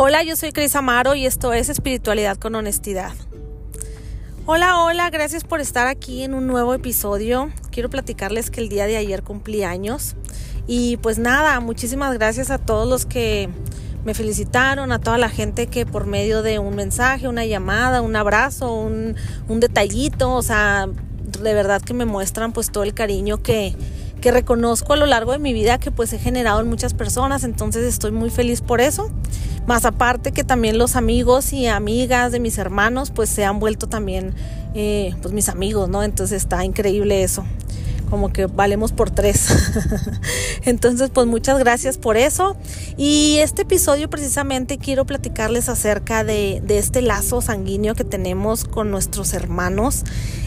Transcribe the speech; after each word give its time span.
Hola, 0.00 0.22
yo 0.22 0.36
soy 0.36 0.52
Cris 0.52 0.76
Amaro 0.76 1.16
y 1.16 1.26
esto 1.26 1.52
es 1.52 1.68
Espiritualidad 1.68 2.36
con 2.36 2.54
Honestidad. 2.54 3.14
Hola, 4.46 4.78
hola, 4.78 5.10
gracias 5.10 5.42
por 5.42 5.60
estar 5.60 5.88
aquí 5.88 6.22
en 6.22 6.34
un 6.34 6.46
nuevo 6.46 6.72
episodio. 6.72 7.50
Quiero 7.72 7.90
platicarles 7.90 8.48
que 8.52 8.60
el 8.60 8.68
día 8.68 8.86
de 8.86 8.96
ayer 8.96 9.24
cumplí 9.24 9.64
años 9.64 10.14
y 10.68 10.98
pues 10.98 11.18
nada, 11.18 11.58
muchísimas 11.58 12.14
gracias 12.14 12.52
a 12.52 12.58
todos 12.58 12.88
los 12.88 13.06
que 13.06 13.48
me 14.04 14.14
felicitaron, 14.14 14.92
a 14.92 15.00
toda 15.00 15.18
la 15.18 15.30
gente 15.30 15.66
que 15.66 15.84
por 15.84 16.06
medio 16.06 16.42
de 16.42 16.60
un 16.60 16.76
mensaje, 16.76 17.26
una 17.26 17.44
llamada, 17.44 18.00
un 18.00 18.14
abrazo, 18.14 18.72
un, 18.72 19.16
un 19.48 19.58
detallito, 19.58 20.32
o 20.32 20.42
sea, 20.42 20.86
de 21.42 21.54
verdad 21.54 21.82
que 21.82 21.92
me 21.92 22.04
muestran 22.04 22.52
pues 22.52 22.70
todo 22.70 22.84
el 22.84 22.94
cariño 22.94 23.42
que, 23.42 23.74
reconozco 24.30 24.92
a 24.92 24.96
lo 24.96 25.06
largo 25.06 25.32
de 25.32 25.38
mi 25.38 25.52
vida 25.52 25.78
que 25.78 25.90
pues 25.90 26.12
he 26.12 26.18
generado 26.18 26.60
en 26.60 26.68
muchas 26.68 26.94
personas, 26.94 27.44
entonces 27.44 27.84
estoy 27.84 28.12
muy 28.12 28.30
feliz 28.30 28.60
por 28.60 28.80
eso. 28.80 29.10
Más 29.66 29.84
aparte 29.84 30.32
que 30.32 30.44
también 30.44 30.78
los 30.78 30.96
amigos 30.96 31.52
y 31.52 31.66
amigas 31.66 32.32
de 32.32 32.40
mis 32.40 32.58
hermanos 32.58 33.10
pues 33.10 33.28
se 33.28 33.44
han 33.44 33.58
vuelto 33.58 33.88
también 33.88 34.34
eh, 34.74 35.14
pues 35.20 35.34
mis 35.34 35.48
amigos, 35.48 35.88
¿no? 35.88 36.02
Entonces 36.02 36.42
está 36.42 36.64
increíble 36.64 37.22
eso 37.22 37.44
como 38.08 38.32
que 38.32 38.46
valemos 38.46 38.92
por 38.92 39.10
tres. 39.10 39.48
Entonces, 40.64 41.10
pues 41.10 41.26
muchas 41.26 41.58
gracias 41.58 41.98
por 41.98 42.16
eso. 42.16 42.56
Y 42.96 43.38
este 43.38 43.62
episodio 43.62 44.10
precisamente 44.10 44.78
quiero 44.78 45.04
platicarles 45.04 45.68
acerca 45.68 46.24
de, 46.24 46.62
de, 46.64 46.78
este 46.78 47.02
lazo 47.02 47.40
sanguíneo 47.40 47.94
que 47.94 48.04
tenemos 48.04 48.64
con 48.64 48.90
nuestros 48.90 49.32
hermanos 49.34 50.04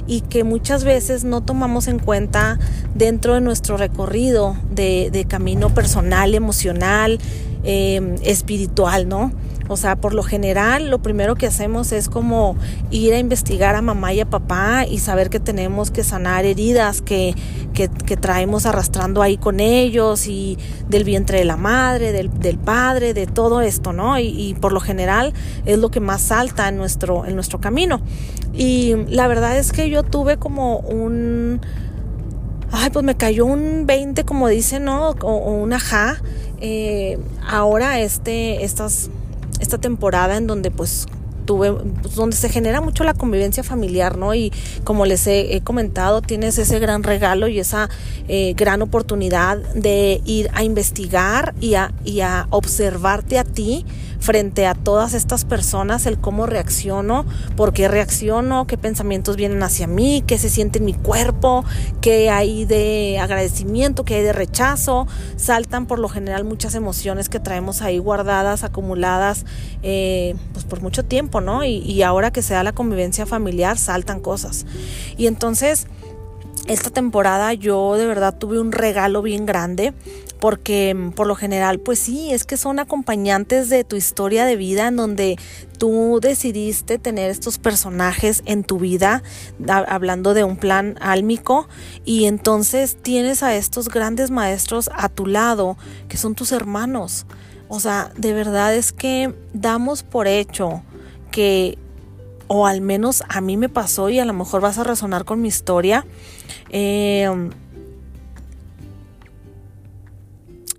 y 0.08 0.22
que 0.22 0.44
muchas 0.44 0.84
veces 0.84 1.24
no 1.24 1.42
tomamos 1.42 1.88
en 1.88 2.00
cuenta 2.00 2.60
dentro 2.96 3.36
de 3.36 3.42
nuestro 3.42 3.78
recorrido 3.78 4.56
de, 4.72 5.26
camino 5.28 5.74
personal, 5.74 6.36
emocional, 6.36 7.20
eh, 7.64 8.16
espiritual, 8.24 9.08
¿no? 9.08 9.32
O 9.72 9.78
sea, 9.78 9.96
por 9.96 10.14
lo 10.14 10.22
general, 10.22 10.90
lo 10.90 11.02
primero 11.02 11.36
que 11.36 11.48
hacemos 11.48 11.94
es 11.94 12.10
como 12.10 12.58
ir 12.90 13.14
a 13.14 13.20
investigar 13.20 13.76
a 13.76 13.82
mamá 13.82 14.12
y 14.12 14.20
a 14.20 14.30
papá 14.30 14.86
y 14.86 15.00
saber 15.00 15.30
que 15.30 15.40
tenemos 15.40 15.92
que 15.92 16.04
sanar 16.04 16.44
heridas 16.44 17.02
que, 17.02 17.34
que, 17.74 17.88
traemos 18.18 18.66
arrastrando 18.66 19.22
ahí 19.22 19.38
con 19.38 19.62
ellos 19.62 20.28
y 20.28 20.58
del 20.90 21.06
vientre 21.06 21.40
de 21.40 21.46
la 21.46 21.56
madre, 21.56 22.12
del, 22.12 22.38
del 22.38 22.58
padre, 22.58 23.14
de 23.14 23.28
todo 23.28 23.62
esto, 23.62 23.94
¿no? 23.94 24.20
Y, 24.20 24.28
y, 24.28 24.56
por 24.56 24.74
lo 24.74 24.82
general 24.82 25.34
es 25.66 25.80
lo 25.80 25.90
que 25.90 26.02
más 26.02 26.22
salta 26.22 26.68
en 26.68 26.76
nuestro, 26.76 27.26
en 27.26 27.36
nuestro 27.36 27.62
camino. 27.62 28.02
Y 28.54 28.96
la 29.08 29.30
verdad 29.30 29.58
es 29.58 29.72
que 29.72 29.90
yo 29.90 30.04
tuve 30.04 30.36
como 30.36 30.80
un... 30.80 31.62
Ay, 32.74 32.90
pues 32.90 33.06
me 33.06 33.16
cayó 33.16 33.46
un 33.46 33.86
20, 33.86 34.26
como 34.26 34.50
dicen, 34.50 34.84
¿no? 34.84 35.12
O, 35.12 35.28
o 35.28 35.54
un. 35.54 35.74
Eh, 36.60 37.18
ahora 37.48 38.00
este, 38.02 38.64
estas 38.64 39.10
esta 39.62 39.78
temporada 39.78 40.36
en 40.36 40.48
donde 40.48 40.72
pues 40.72 41.08
tuve, 41.46 41.72
pues, 41.74 42.16
donde 42.16 42.36
se 42.36 42.50
genera 42.50 42.82
mucho 42.82 43.04
la 43.04 43.14
convivencia 43.14 43.64
familiar, 43.64 44.18
¿no? 44.18 44.34
Y 44.34 44.52
como 44.84 45.06
les 45.06 45.26
he, 45.28 45.56
he 45.56 45.62
comentado, 45.62 46.22
tienes 46.22 46.58
ese 46.58 46.80
gran 46.80 47.04
regalo 47.04 47.48
y 47.48 47.60
esa 47.60 47.90
eh, 48.28 48.54
gran 48.56 48.82
oportunidad 48.82 49.58
de 49.74 50.22
ir 50.26 50.50
a 50.54 50.64
investigar 50.64 51.54
y 51.60 51.76
a, 51.76 51.94
y 52.04 52.22
a 52.22 52.48
observarte 52.50 53.40
a 53.40 53.44
ti 53.44 53.86
frente 54.22 54.68
a 54.68 54.76
todas 54.76 55.16
estas 55.16 55.46
personas, 55.46 56.06
el 56.06 56.20
cómo 56.20 56.46
reacciono, 56.46 57.26
por 57.58 57.74
qué 57.74 57.88
reacciono, 57.88 58.68
qué 58.68 58.78
pensamientos 58.78 59.36
vienen 59.36 59.64
hacia 59.64 59.88
mí, 59.88 60.24
qué 60.26 60.38
se 60.38 60.50
siente 60.50 60.78
en 60.78 60.86
mi 60.86 60.94
cuerpo, 60.94 61.66
qué 62.02 62.30
hay 62.30 62.66
de 62.66 63.18
agradecimiento, 63.20 64.06
qué 64.06 64.16
hay 64.16 64.24
de 64.24 64.32
rechazo. 64.32 65.08
Saltan 65.38 65.88
por 65.88 65.98
lo 65.98 66.08
general 66.08 66.44
muchas 66.46 66.76
emociones 66.76 67.30
que 67.30 67.40
traemos 67.40 67.82
ahí 67.82 67.98
guardadas, 67.98 68.64
acumuladas, 68.64 69.46
eh, 69.82 70.36
pues 70.54 70.66
por 70.66 70.82
mucho 70.82 71.04
tiempo, 71.04 71.42
¿no? 71.42 71.64
Y, 71.64 71.78
y 71.80 72.04
ahora 72.04 72.32
que 72.32 72.44
se 72.44 72.54
da 72.54 72.64
la 72.64 72.74
convivencia 72.74 73.26
familiar, 73.26 73.80
saltan 73.80 74.20
cosas. 74.20 74.68
Y 75.18 75.26
entonces 75.26 75.88
esta 76.68 76.90
temporada 76.90 77.54
yo 77.54 77.96
de 77.96 78.06
verdad 78.06 78.38
tuve 78.38 78.60
un 78.60 78.72
regalo 78.72 79.22
bien 79.22 79.46
grande 79.46 79.94
porque 80.40 81.12
por 81.16 81.28
lo 81.28 81.36
general 81.36 81.80
pues 81.80 82.00
sí, 82.00 82.32
es 82.32 82.44
que 82.44 82.58
son 82.58 82.80
acompañantes 82.80 83.70
de 83.70 83.84
tu 83.84 83.96
historia 83.96 84.46
de 84.46 84.56
vida 84.56 84.88
en 84.88 84.96
donde 84.96 85.38
tú 85.78 86.20
decidiste 86.22 86.98
tener 86.98 87.30
estos 87.30 87.60
personajes 87.60 88.42
en 88.46 88.64
tu 88.64 88.80
vida, 88.80 89.24
hablando 89.68 90.34
de 90.34 90.44
un 90.44 90.58
plan 90.58 90.96
álmico, 91.00 91.68
y 92.06 92.26
entonces 92.26 92.98
tienes 93.02 93.44
a 93.44 93.56
estos 93.56 93.90
grandes 93.90 94.32
maestros 94.32 94.90
a 94.94 95.10
tu 95.10 95.26
lado, 95.26 95.78
que 96.08 96.18
son 96.18 96.36
tus 96.36 96.52
hermanos. 96.52 97.26
O 97.68 97.80
sea, 97.80 98.12
de 98.18 98.34
verdad 98.34 98.76
es 98.76 98.92
que 98.92 99.34
damos 99.54 100.04
por 100.04 100.28
hecho 100.28 100.84
que 101.32 101.78
o 102.54 102.68
al 102.68 102.82
menos 102.82 103.24
a 103.30 103.40
mí 103.40 103.56
me 103.56 103.70
pasó 103.70 104.10
y 104.10 104.20
a 104.20 104.26
lo 104.26 104.34
mejor 104.34 104.60
vas 104.60 104.78
a 104.78 104.84
resonar 104.84 105.24
con 105.24 105.42
mi 105.42 105.48
historia. 105.48 106.06
Eh, 106.70 107.50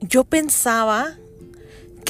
yo 0.02 0.24
pensaba 0.24 1.16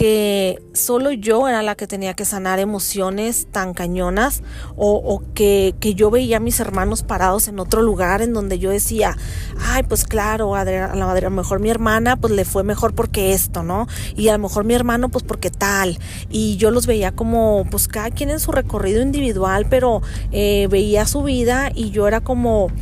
que 0.03 0.61
solo 0.73 1.13
yo 1.13 1.47
era 1.47 1.63
la 1.63 1.77
que 1.77 1.87
tenía 1.87 2.15
que 2.15 2.25
sanar 2.25 2.59
emociones 2.59 3.47
tan 3.53 3.73
cañonas 3.73 4.43
o, 4.75 5.23
que, 5.33 5.77
que, 5.79 5.95
yo 5.95 6.11
veía 6.11 6.39
a 6.39 6.41
mis 6.41 6.59
hermanos 6.59 7.05
parados 7.05 7.47
en 7.47 7.61
otro 7.61 7.83
lugar 7.83 8.21
en 8.21 8.33
donde 8.33 8.59
yo 8.59 8.71
decía, 8.71 9.17
ay, 9.61 9.85
pues 9.85 10.03
claro, 10.03 10.57
a, 10.57 10.65
la, 10.65 10.87
a 10.87 10.97
lo 10.97 11.31
mejor 11.31 11.61
mi 11.61 11.71
hermana 11.71 12.17
pues 12.17 12.33
le 12.33 12.45
fue 12.45 12.65
mejor 12.65 12.97
porque 12.97 13.33
esto, 13.33 13.63
¿no? 13.63 13.87
Y 14.17 14.27
a 14.27 14.33
lo 14.33 14.41
mejor 14.41 14.65
mi 14.65 14.75
hermano 14.75 15.09
pues 15.09 15.23
porque 15.23 15.51
tal. 15.51 16.01
Y 16.29 16.57
yo 16.57 16.73
los 16.73 16.89
veía 16.89 17.13
como 17.13 17.65
pues 17.71 17.87
cada 17.87 18.11
quien 18.11 18.31
en 18.31 18.41
su 18.41 18.51
recorrido 18.51 19.03
individual, 19.03 19.67
pero 19.71 20.03
eh, 20.33 20.67
veía 20.69 21.07
su 21.07 21.23
vida 21.23 21.71
y 21.73 21.93
yo 21.93 22.09
era 22.09 22.21
como 22.21 22.73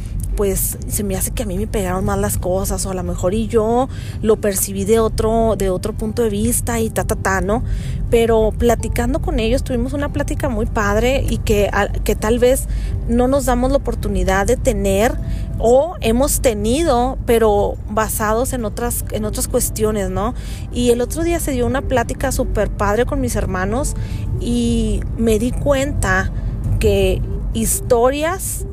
pues 0.41 0.79
se 0.89 1.05
me 1.05 1.17
hace 1.17 1.33
que 1.33 1.43
a 1.43 1.47
mí 1.47 1.59
me 1.59 1.67
pegaron 1.67 2.03
más 2.07 2.19
las 2.19 2.39
cosas 2.39 2.87
o 2.87 2.91
a 2.91 2.95
lo 2.95 3.03
mejor 3.03 3.35
y 3.35 3.47
yo 3.47 3.91
lo 4.23 4.41
percibí 4.41 4.87
de 4.87 4.99
otro 4.99 5.55
de 5.59 5.69
otro 5.69 5.93
punto 5.93 6.23
de 6.23 6.31
vista 6.31 6.81
y 6.81 6.89
ta 6.89 7.05
ta 7.05 7.15
ta, 7.15 7.43
¿no? 7.43 7.63
Pero 8.09 8.51
platicando 8.57 9.21
con 9.21 9.39
ellos 9.39 9.63
tuvimos 9.65 9.93
una 9.93 10.15
plática 10.15 10.49
muy 10.49 10.65
padre 10.65 11.27
y 11.29 11.37
que 11.37 11.69
que 12.05 12.17
tal 12.17 12.39
vez 12.39 12.69
no 13.07 13.29
nos 13.29 13.45
damos 13.45 13.71
la 13.71 13.77
oportunidad 13.77 14.47
de 14.47 14.57
tener 14.57 15.13
o 15.59 15.97
hemos 16.01 16.41
tenido, 16.41 17.19
pero 17.27 17.75
basados 17.91 18.55
en 18.55 18.65
otras 18.65 19.05
en 19.11 19.27
otras 19.27 19.47
cuestiones, 19.47 20.09
¿no? 20.09 20.33
Y 20.73 20.89
el 20.89 21.03
otro 21.03 21.23
día 21.23 21.39
se 21.39 21.51
dio 21.51 21.67
una 21.67 21.83
plática 21.83 22.33
súper 22.33 22.71
padre 22.71 23.05
con 23.05 23.21
mis 23.21 23.37
hermanos 23.37 23.95
y 24.41 25.03
me 25.19 25.39
di 25.39 25.51
cuenta 25.51 26.33
que 26.79 27.21
historias 27.53 28.65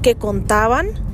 que 0.00 0.14
contaban 0.14 1.09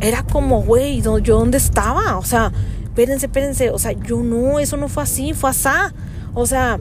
era 0.00 0.22
como, 0.22 0.62
güey, 0.62 1.02
¿yo 1.02 1.20
dónde 1.20 1.58
estaba? 1.58 2.18
O 2.18 2.24
sea, 2.24 2.52
espérense, 2.84 3.26
espérense, 3.26 3.70
o 3.70 3.78
sea, 3.78 3.92
yo 3.92 4.22
no, 4.22 4.58
eso 4.58 4.76
no 4.76 4.88
fue 4.88 5.02
así, 5.02 5.32
fue 5.34 5.50
asá. 5.50 5.92
O 6.34 6.46
sea, 6.46 6.78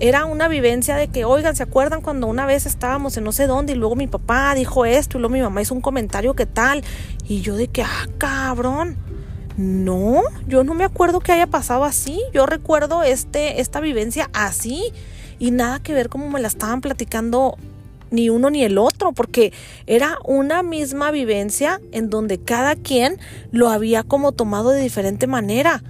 era 0.00 0.24
una 0.24 0.48
vivencia 0.48 0.96
de 0.96 1.08
que, 1.08 1.24
oigan, 1.24 1.54
¿se 1.54 1.62
acuerdan 1.62 2.00
cuando 2.00 2.26
una 2.26 2.46
vez 2.46 2.66
estábamos 2.66 3.16
en 3.16 3.24
no 3.24 3.32
sé 3.32 3.46
dónde 3.46 3.74
y 3.74 3.76
luego 3.76 3.94
mi 3.94 4.06
papá 4.06 4.54
dijo 4.54 4.84
esto 4.84 5.18
y 5.18 5.20
luego 5.20 5.32
mi 5.32 5.42
mamá 5.42 5.62
hizo 5.62 5.74
un 5.74 5.80
comentario 5.80 6.34
que 6.34 6.46
tal? 6.46 6.82
Y 7.28 7.40
yo 7.40 7.56
de 7.56 7.68
que, 7.68 7.82
ah, 7.82 8.08
cabrón. 8.18 8.96
No, 9.58 10.22
yo 10.48 10.64
no 10.64 10.72
me 10.72 10.84
acuerdo 10.84 11.20
que 11.20 11.30
haya 11.30 11.46
pasado 11.46 11.84
así. 11.84 12.22
Yo 12.32 12.46
recuerdo 12.46 13.02
este, 13.02 13.60
esta 13.60 13.80
vivencia 13.80 14.30
así 14.32 14.92
y 15.38 15.50
nada 15.50 15.80
que 15.80 15.92
ver 15.92 16.08
como 16.08 16.30
me 16.30 16.40
la 16.40 16.48
estaban 16.48 16.80
platicando 16.80 17.58
ni 18.12 18.30
uno 18.30 18.50
ni 18.50 18.62
el 18.62 18.78
otro, 18.78 19.12
porque 19.12 19.52
era 19.86 20.18
una 20.24 20.62
misma 20.62 21.10
vivencia 21.10 21.80
en 21.90 22.10
donde 22.10 22.38
cada 22.38 22.76
quien 22.76 23.18
lo 23.50 23.68
había 23.68 24.04
como 24.04 24.30
tomado 24.30 24.70
de 24.70 24.82
diferente 24.82 25.26
manera. 25.26 25.82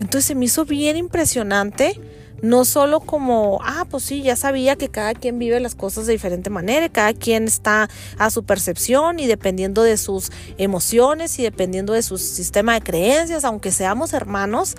Entonces 0.00 0.24
se 0.24 0.34
me 0.34 0.46
hizo 0.46 0.64
bien 0.64 0.96
impresionante, 0.96 2.00
no 2.42 2.64
solo 2.64 3.00
como, 3.00 3.60
ah, 3.64 3.86
pues 3.90 4.04
sí, 4.04 4.22
ya 4.22 4.36
sabía 4.36 4.76
que 4.76 4.88
cada 4.88 5.14
quien 5.14 5.38
vive 5.38 5.58
las 5.58 5.74
cosas 5.74 6.06
de 6.06 6.12
diferente 6.12 6.50
manera, 6.50 6.88
cada 6.88 7.14
quien 7.14 7.44
está 7.44 7.88
a 8.18 8.30
su 8.30 8.44
percepción 8.44 9.18
y 9.18 9.26
dependiendo 9.26 9.82
de 9.82 9.96
sus 9.96 10.30
emociones 10.58 11.38
y 11.38 11.42
dependiendo 11.42 11.94
de 11.94 12.02
su 12.02 12.18
sistema 12.18 12.74
de 12.74 12.82
creencias, 12.82 13.44
aunque 13.44 13.72
seamos 13.72 14.12
hermanos, 14.12 14.76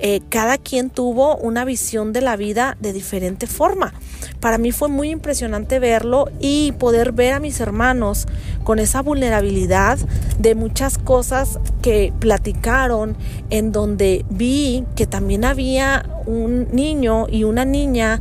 eh, 0.00 0.20
cada 0.28 0.58
quien 0.58 0.90
tuvo 0.90 1.36
una 1.36 1.64
visión 1.64 2.12
de 2.12 2.20
la 2.20 2.36
vida 2.36 2.76
de 2.80 2.92
diferente 2.92 3.46
forma. 3.46 3.94
Para 4.40 4.58
mí 4.58 4.72
fue 4.72 4.88
muy 4.88 5.10
impresionante 5.10 5.78
verlo 5.78 6.28
y 6.40 6.72
poder 6.72 7.12
ver 7.12 7.34
a 7.34 7.40
mis 7.40 7.60
hermanos 7.60 8.26
con 8.64 8.78
esa 8.78 9.02
vulnerabilidad 9.02 9.98
de 10.38 10.54
muchas 10.54 10.98
cosas 10.98 11.58
que 11.82 12.12
platicaron, 12.18 13.16
en 13.50 13.72
donde 13.72 14.24
vi 14.30 14.84
que 14.94 15.06
también 15.06 15.44
había 15.44 16.08
un 16.26 16.68
niño 16.72 17.26
y 17.28 17.44
una 17.44 17.64
niña 17.64 18.20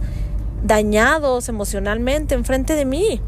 dañados 0.63 1.50
emocionalmente 1.50 2.35
enfrente 2.35 2.75
de 2.75 2.85
mí 2.85 3.21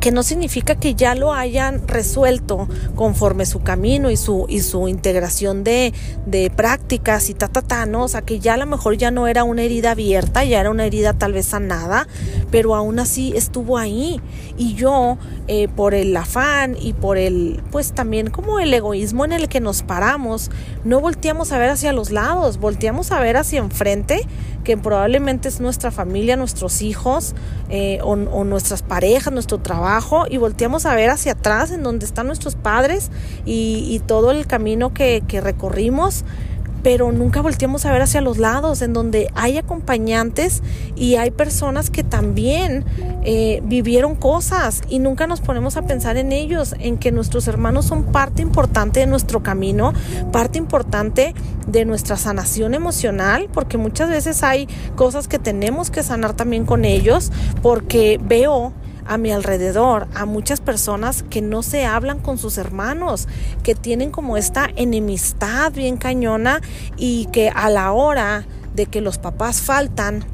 que 0.00 0.10
no 0.10 0.22
significa 0.22 0.76
que 0.76 0.94
ya 0.94 1.14
lo 1.14 1.32
hayan 1.32 1.86
resuelto 1.86 2.68
conforme 2.94 3.46
su 3.46 3.60
camino 3.60 4.10
y 4.10 4.16
su, 4.16 4.46
y 4.48 4.60
su 4.60 4.88
integración 4.88 5.64
de, 5.64 5.92
de 6.26 6.50
prácticas 6.50 7.30
y 7.30 7.34
ta, 7.34 7.48
ta, 7.48 7.62
ta, 7.62 7.86
¿no? 7.86 8.04
O 8.04 8.08
sea, 8.08 8.22
que 8.22 8.40
ya 8.40 8.54
a 8.54 8.56
lo 8.56 8.66
mejor 8.66 8.96
ya 8.96 9.10
no 9.10 9.26
era 9.26 9.44
una 9.44 9.62
herida 9.62 9.92
abierta, 9.92 10.44
ya 10.44 10.60
era 10.60 10.70
una 10.70 10.86
herida 10.86 11.12
tal 11.12 11.32
vez 11.32 11.46
sanada, 11.46 12.06
pero 12.50 12.74
aún 12.74 12.98
así 12.98 13.32
estuvo 13.36 13.78
ahí. 13.78 14.20
Y 14.56 14.74
yo, 14.74 15.18
eh, 15.46 15.68
por 15.68 15.94
el 15.94 16.16
afán 16.16 16.76
y 16.80 16.92
por 16.92 17.18
el, 17.18 17.62
pues 17.70 17.92
también 17.92 18.30
como 18.30 18.60
el 18.60 18.72
egoísmo 18.74 19.24
en 19.24 19.32
el 19.32 19.48
que 19.48 19.60
nos 19.60 19.82
paramos, 19.82 20.50
no 20.84 21.00
volteamos 21.00 21.52
a 21.52 21.58
ver 21.58 21.70
hacia 21.70 21.92
los 21.92 22.10
lados, 22.10 22.58
volteamos 22.58 23.12
a 23.12 23.20
ver 23.20 23.36
hacia 23.36 23.58
enfrente 23.58 24.26
que 24.68 24.76
probablemente 24.76 25.48
es 25.48 25.60
nuestra 25.60 25.90
familia, 25.90 26.36
nuestros 26.36 26.82
hijos 26.82 27.34
eh, 27.70 28.00
o, 28.02 28.16
nuestras 28.16 28.82
parejas, 28.82 29.32
nuestro 29.32 29.56
trabajo, 29.58 30.26
y 30.28 30.36
volteamos 30.36 30.84
a 30.84 30.94
ver 30.94 31.08
hacia 31.08 31.32
atrás 31.32 31.70
en 31.70 31.82
donde 31.82 32.04
están 32.04 32.26
nuestros 32.26 32.54
padres 32.54 33.10
y, 33.46 34.02
todo 34.06 34.30
el 34.30 34.46
camino 34.46 34.92
que, 34.92 35.22
que 35.26 35.40
recorrimos 35.40 36.24
pero 36.82 37.12
nunca 37.12 37.40
volteamos 37.40 37.84
a 37.86 37.92
ver 37.92 38.02
hacia 38.02 38.20
los 38.20 38.38
lados, 38.38 38.82
en 38.82 38.92
donde 38.92 39.30
hay 39.34 39.58
acompañantes 39.58 40.62
y 40.96 41.16
hay 41.16 41.30
personas 41.30 41.90
que 41.90 42.04
también 42.04 42.84
eh, 43.24 43.60
vivieron 43.64 44.14
cosas 44.14 44.82
y 44.88 44.98
nunca 44.98 45.26
nos 45.26 45.40
ponemos 45.40 45.76
a 45.76 45.82
pensar 45.82 46.16
en 46.16 46.32
ellos, 46.32 46.74
en 46.78 46.98
que 46.98 47.12
nuestros 47.12 47.48
hermanos 47.48 47.86
son 47.86 48.04
parte 48.04 48.42
importante 48.42 49.00
de 49.00 49.06
nuestro 49.06 49.42
camino, 49.42 49.92
parte 50.32 50.58
importante 50.58 51.34
de 51.66 51.84
nuestra 51.84 52.16
sanación 52.16 52.74
emocional, 52.74 53.48
porque 53.52 53.76
muchas 53.76 54.08
veces 54.08 54.42
hay 54.42 54.68
cosas 54.96 55.28
que 55.28 55.38
tenemos 55.38 55.90
que 55.90 56.02
sanar 56.02 56.34
también 56.34 56.64
con 56.64 56.84
ellos, 56.84 57.32
porque 57.62 58.20
veo 58.22 58.72
a 59.08 59.18
mi 59.18 59.32
alrededor 59.32 60.06
a 60.14 60.26
muchas 60.26 60.60
personas 60.60 61.24
que 61.28 61.40
no 61.40 61.62
se 61.62 61.86
hablan 61.86 62.20
con 62.20 62.38
sus 62.38 62.58
hermanos, 62.58 63.26
que 63.62 63.74
tienen 63.74 64.10
como 64.10 64.36
esta 64.36 64.68
enemistad 64.76 65.72
bien 65.72 65.96
cañona 65.96 66.60
y 66.96 67.26
que 67.32 67.48
a 67.48 67.70
la 67.70 67.92
hora 67.92 68.46
de 68.74 68.86
que 68.86 69.00
los 69.00 69.18
papás 69.18 69.62
faltan, 69.62 70.24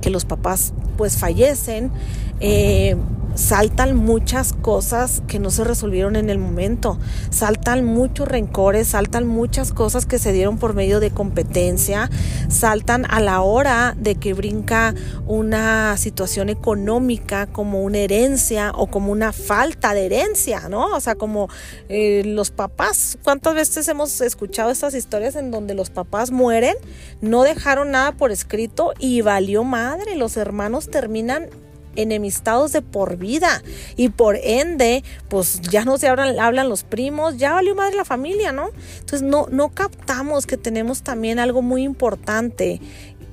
que 0.00 0.10
los 0.10 0.24
papás 0.24 0.72
pues 0.96 1.16
fallecen, 1.16 1.92
eh, 2.40 2.96
saltan 3.34 3.96
muchas 3.96 4.52
cosas 4.52 5.22
que 5.26 5.38
no 5.38 5.50
se 5.50 5.64
resolvieron 5.64 6.16
en 6.16 6.30
el 6.30 6.38
momento, 6.38 6.98
saltan 7.30 7.84
muchos 7.84 8.28
rencores, 8.28 8.88
saltan 8.88 9.26
muchas 9.26 9.72
cosas 9.72 10.06
que 10.06 10.18
se 10.18 10.32
dieron 10.32 10.58
por 10.58 10.74
medio 10.74 11.00
de 11.00 11.10
competencia, 11.10 12.10
saltan 12.48 13.06
a 13.08 13.20
la 13.20 13.40
hora 13.40 13.94
de 13.98 14.16
que 14.16 14.34
brinca 14.34 14.94
una 15.26 15.96
situación 15.96 16.48
económica 16.48 17.46
como 17.46 17.82
una 17.82 17.98
herencia 17.98 18.72
o 18.74 18.88
como 18.88 19.12
una 19.12 19.32
falta 19.32 19.94
de 19.94 20.06
herencia, 20.06 20.68
¿no? 20.68 20.86
O 20.94 21.00
sea, 21.00 21.14
como 21.14 21.48
eh, 21.88 22.22
los 22.24 22.50
papás, 22.50 23.18
¿cuántas 23.22 23.54
veces 23.54 23.88
hemos 23.88 24.20
escuchado 24.20 24.70
estas 24.70 24.94
historias 24.94 25.36
en 25.36 25.50
donde 25.50 25.74
los 25.74 25.90
papás 25.90 26.30
mueren, 26.30 26.76
no 27.20 27.42
dejaron 27.42 27.92
nada 27.92 28.12
por 28.12 28.30
escrito 28.30 28.92
y 28.98 29.22
valió 29.22 29.64
madre, 29.64 30.16
los 30.16 30.36
hermanos 30.36 30.90
terminan 30.90 31.48
enemistados 31.96 32.72
de 32.72 32.82
por 32.82 33.16
vida 33.16 33.62
y 33.96 34.08
por 34.08 34.36
ende 34.36 35.04
pues 35.28 35.60
ya 35.62 35.84
no 35.84 35.98
se 35.98 36.08
hablan, 36.08 36.38
hablan 36.38 36.68
los 36.68 36.84
primos, 36.84 37.36
ya 37.36 37.52
valió 37.52 37.74
madre 37.74 37.96
la 37.96 38.04
familia, 38.04 38.52
¿no? 38.52 38.70
Entonces 39.00 39.22
no, 39.22 39.46
no 39.50 39.68
captamos 39.70 40.46
que 40.46 40.56
tenemos 40.56 41.02
también 41.02 41.38
algo 41.38 41.62
muy 41.62 41.82
importante 41.82 42.80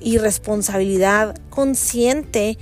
y 0.00 0.18
responsabilidad 0.18 1.36
consciente 1.50 2.58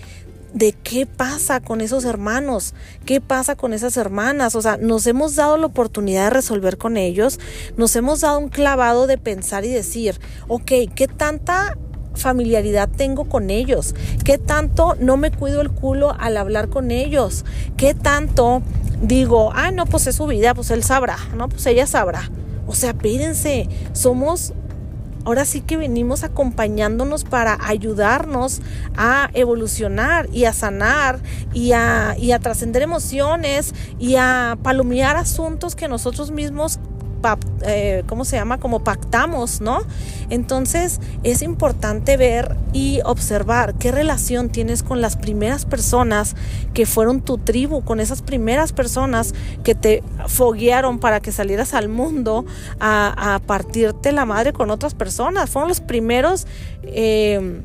de 0.52 0.72
qué 0.72 1.06
pasa 1.06 1.60
con 1.60 1.80
esos 1.80 2.04
hermanos, 2.04 2.74
qué 3.04 3.20
pasa 3.20 3.54
con 3.54 3.72
esas 3.72 3.96
hermanas. 3.96 4.54
O 4.54 4.62
sea, 4.62 4.76
nos 4.76 5.06
hemos 5.06 5.36
dado 5.36 5.56
la 5.56 5.66
oportunidad 5.66 6.24
de 6.24 6.30
resolver 6.30 6.78
con 6.78 6.96
ellos, 6.96 7.38
nos 7.76 7.94
hemos 7.96 8.20
dado 8.20 8.38
un 8.38 8.48
clavado 8.48 9.06
de 9.06 9.18
pensar 9.18 9.64
y 9.64 9.68
decir, 9.68 10.18
ok, 10.48 10.72
¿qué 10.94 11.06
tanta 11.06 11.76
familiaridad 12.18 12.88
tengo 12.88 13.24
con 13.24 13.50
ellos, 13.50 13.94
qué 14.24 14.38
tanto 14.38 14.96
no 15.00 15.16
me 15.16 15.30
cuido 15.30 15.60
el 15.60 15.70
culo 15.70 16.14
al 16.18 16.36
hablar 16.36 16.68
con 16.68 16.90
ellos, 16.90 17.44
qué 17.76 17.94
tanto 17.94 18.62
digo, 19.00 19.52
ah, 19.54 19.70
no, 19.70 19.86
pues 19.86 20.06
es 20.06 20.16
su 20.16 20.26
vida, 20.26 20.54
pues 20.54 20.70
él 20.70 20.82
sabrá, 20.82 21.16
no, 21.36 21.48
pues 21.48 21.64
ella 21.66 21.86
sabrá. 21.86 22.30
O 22.66 22.74
sea, 22.74 22.92
pídense, 22.92 23.68
somos 23.92 24.52
ahora 25.24 25.44
sí 25.44 25.60
que 25.60 25.76
venimos 25.76 26.24
acompañándonos 26.24 27.24
para 27.24 27.58
ayudarnos 27.62 28.62
a 28.96 29.28
evolucionar 29.34 30.26
y 30.32 30.46
a 30.46 30.54
sanar 30.54 31.20
y 31.52 31.72
a, 31.72 32.16
y 32.18 32.32
a 32.32 32.38
trascender 32.38 32.82
emociones 32.82 33.74
y 33.98 34.16
a 34.16 34.56
palomear 34.62 35.16
asuntos 35.16 35.76
que 35.76 35.86
nosotros 35.86 36.30
mismos 36.30 36.80
eh, 37.62 38.04
¿cómo 38.06 38.24
se 38.24 38.36
llama? 38.36 38.58
Como 38.58 38.84
pactamos, 38.84 39.60
¿no? 39.60 39.80
Entonces 40.30 41.00
es 41.22 41.42
importante 41.42 42.16
ver 42.16 42.56
y 42.72 43.00
observar 43.04 43.74
qué 43.74 43.92
relación 43.92 44.50
tienes 44.50 44.82
con 44.82 45.00
las 45.00 45.16
primeras 45.16 45.64
personas 45.64 46.36
que 46.74 46.86
fueron 46.86 47.20
tu 47.20 47.38
tribu, 47.38 47.82
con 47.82 48.00
esas 48.00 48.22
primeras 48.22 48.72
personas 48.72 49.34
que 49.64 49.74
te 49.74 50.02
foguearon 50.26 50.98
para 50.98 51.20
que 51.20 51.32
salieras 51.32 51.74
al 51.74 51.88
mundo 51.88 52.44
a, 52.80 53.40
partirte 53.46 54.12
la 54.12 54.24
madre 54.24 54.52
con 54.52 54.70
otras 54.70 54.94
personas. 54.94 55.50
Fueron 55.50 55.68
los 55.68 55.80
primeros... 55.80 56.46
Eh, 56.82 57.62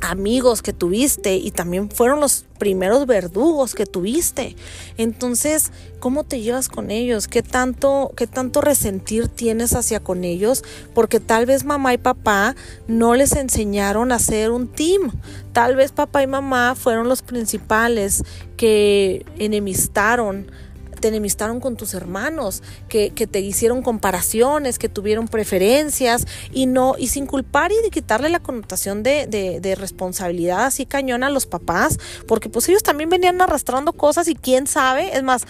amigos 0.00 0.62
que 0.62 0.72
tuviste 0.72 1.36
y 1.36 1.50
también 1.50 1.90
fueron 1.90 2.20
los 2.20 2.44
primeros 2.58 3.06
verdugos 3.06 3.74
que 3.74 3.86
tuviste. 3.86 4.56
Entonces, 4.96 5.70
¿cómo 6.00 6.24
te 6.24 6.40
llevas 6.40 6.68
con 6.68 6.90
ellos? 6.90 7.28
¿Qué 7.28 7.42
tanto, 7.42 8.12
qué 8.16 8.26
tanto 8.26 8.60
resentir 8.60 9.28
tienes 9.28 9.74
hacia 9.74 10.00
con 10.00 10.24
ellos? 10.24 10.64
Porque 10.94 11.20
tal 11.20 11.46
vez 11.46 11.64
mamá 11.64 11.94
y 11.94 11.98
papá 11.98 12.54
no 12.86 13.14
les 13.14 13.32
enseñaron 13.32 14.12
a 14.12 14.16
hacer 14.16 14.50
un 14.50 14.68
team. 14.68 15.12
Tal 15.52 15.76
vez 15.76 15.92
papá 15.92 16.22
y 16.22 16.26
mamá 16.26 16.74
fueron 16.74 17.08
los 17.08 17.22
principales 17.22 18.24
que 18.56 19.24
enemistaron 19.38 20.50
te 20.98 21.08
enemistaron 21.08 21.60
con 21.60 21.76
tus 21.76 21.94
hermanos, 21.94 22.62
que, 22.88 23.10
te 23.10 23.40
hicieron 23.40 23.82
comparaciones, 23.82 24.78
que 24.78 24.88
tuvieron 24.88 25.28
preferencias 25.28 26.26
y 26.52 26.66
no, 26.66 26.94
y 26.98 27.08
sin 27.08 27.26
culpar 27.26 27.72
y 27.72 27.82
de 27.82 27.90
quitarle 27.90 28.28
la 28.28 28.40
connotación 28.40 29.02
de, 29.02 29.26
de, 29.26 29.74
responsabilidad 29.74 30.64
así 30.64 30.86
cañona 30.86 31.28
a 31.28 31.30
los 31.30 31.46
papás, 31.46 31.98
porque 32.26 32.48
pues 32.48 32.68
ellos 32.68 32.82
también 32.82 33.10
venían 33.10 33.40
arrastrando 33.40 33.92
cosas 33.92 34.28
y 34.28 34.34
quién 34.34 34.66
sabe, 34.66 35.16
es 35.16 35.22
más, 35.22 35.46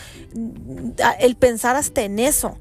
el 1.20 1.36
pensar 1.36 1.76
hasta 1.76 2.02
en 2.02 2.18
eso. 2.18 2.58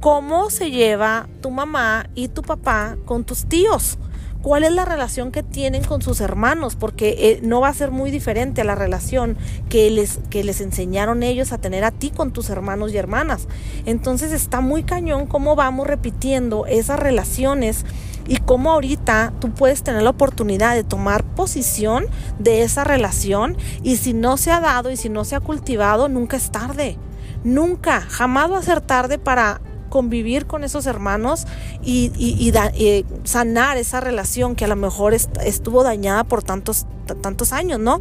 ¿Cómo 0.00 0.50
se 0.50 0.70
lleva 0.70 1.28
tu 1.40 1.50
mamá 1.50 2.10
y 2.14 2.28
tu 2.28 2.42
papá 2.42 2.98
con 3.06 3.24
tus 3.24 3.46
tíos? 3.46 3.96
Cuál 4.44 4.62
es 4.62 4.72
la 4.72 4.84
relación 4.84 5.32
que 5.32 5.42
tienen 5.42 5.82
con 5.82 6.02
sus 6.02 6.20
hermanos, 6.20 6.76
porque 6.76 7.16
eh, 7.18 7.40
no 7.42 7.62
va 7.62 7.68
a 7.68 7.74
ser 7.74 7.90
muy 7.90 8.10
diferente 8.10 8.60
a 8.60 8.64
la 8.64 8.74
relación 8.74 9.38
que 9.70 9.90
les, 9.90 10.20
que 10.28 10.44
les 10.44 10.60
enseñaron 10.60 11.22
ellos 11.22 11.50
a 11.52 11.58
tener 11.58 11.82
a 11.82 11.90
ti 11.90 12.10
con 12.10 12.30
tus 12.30 12.50
hermanos 12.50 12.92
y 12.92 12.98
hermanas. 12.98 13.48
Entonces 13.86 14.32
está 14.32 14.60
muy 14.60 14.82
cañón 14.82 15.26
cómo 15.26 15.56
vamos 15.56 15.86
repitiendo 15.86 16.66
esas 16.66 17.00
relaciones 17.00 17.86
y 18.26 18.36
cómo 18.36 18.70
ahorita 18.72 19.32
tú 19.40 19.50
puedes 19.50 19.82
tener 19.82 20.02
la 20.02 20.10
oportunidad 20.10 20.74
de 20.74 20.84
tomar 20.84 21.24
posición 21.24 22.04
de 22.38 22.64
esa 22.64 22.84
relación 22.84 23.56
y 23.82 23.96
si 23.96 24.12
no 24.12 24.36
se 24.36 24.50
ha 24.50 24.60
dado 24.60 24.90
y 24.90 24.98
si 24.98 25.08
no 25.08 25.24
se 25.24 25.36
ha 25.36 25.40
cultivado, 25.40 26.10
nunca 26.10 26.36
es 26.36 26.50
tarde. 26.50 26.98
Nunca, 27.44 28.02
jamás 28.02 28.52
va 28.52 28.58
a 28.58 28.62
ser 28.62 28.82
tarde 28.82 29.18
para 29.18 29.62
convivir 29.94 30.46
con 30.46 30.64
esos 30.64 30.86
hermanos 30.86 31.46
y, 31.80 32.10
eh, 32.52 33.04
sanar 33.22 33.76
esa 33.76 34.00
relación 34.00 34.56
que 34.56 34.64
a 34.64 34.68
lo 34.68 34.74
mejor 34.74 35.14
estuvo 35.14 35.84
dañada 35.84 36.24
por 36.24 36.42
tantos, 36.42 36.84
tantos 37.22 37.52
años, 37.52 37.78
¿no? 37.78 38.00